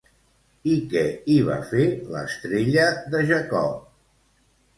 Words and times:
I 0.69 0.77
què 0.93 1.03
hi 1.33 1.35
va 1.49 1.57
fer 1.73 1.83
l'estrella 2.15 2.87
de 3.13 3.23
Jacob? 3.29 3.79